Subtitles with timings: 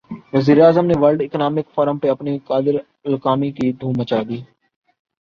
[0.33, 4.39] وزیر اعظم نے ورلڈ اکنامک فورم پہ اپنی قادرالکلامی کی دھوم مچا دی۔